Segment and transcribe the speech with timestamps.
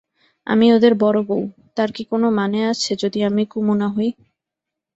[0.47, 1.39] আমি ওদের বড়োবউ,
[1.77, 4.09] তার কি কোনো মানে আছে যদি আমি কুমু না হই?